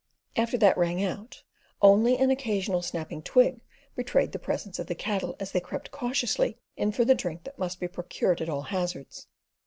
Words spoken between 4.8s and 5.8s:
the cattle as they